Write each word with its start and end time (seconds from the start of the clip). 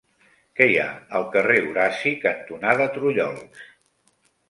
Què 0.59 0.67
hi 0.69 0.79
ha 0.83 0.87
al 1.19 1.27
carrer 1.35 1.59
Horaci 1.67 2.17
cantonada 2.25 2.91
Trullols? 2.99 3.65